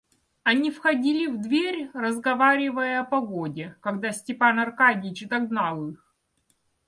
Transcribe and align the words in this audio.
Они 0.41 0.71
входили 0.71 1.27
в 1.27 1.39
дверь, 1.39 1.91
разговаривая 1.93 3.01
о 3.01 3.03
погоде, 3.05 3.77
когда 3.81 4.11
Степан 4.11 4.59
Аркадьич 4.59 5.27
догнал 5.27 5.89
их. 5.89 6.15